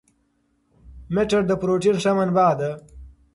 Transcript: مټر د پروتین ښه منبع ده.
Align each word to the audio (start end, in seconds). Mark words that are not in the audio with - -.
مټر 1.13 1.41
د 1.47 1.51
پروتین 1.61 1.95
ښه 2.03 2.11
منبع 2.17 2.49
ده. 2.59 2.71